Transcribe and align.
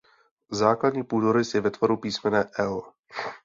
Základní 0.51 1.03
půdorys 1.03 1.53
je 1.53 1.61
ve 1.61 1.71
tvaru 1.71 1.97
písmene 1.97 2.45
„L“. 2.59 2.81